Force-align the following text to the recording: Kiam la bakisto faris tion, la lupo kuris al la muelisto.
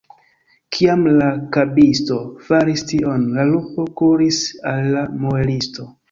Kiam 0.75 1.01
la 1.17 1.25
bakisto 1.57 2.15
faris 2.47 2.83
tion, 2.91 3.27
la 3.35 3.45
lupo 3.49 3.85
kuris 4.01 4.39
al 4.71 4.89
la 4.95 5.05
muelisto. 5.27 5.87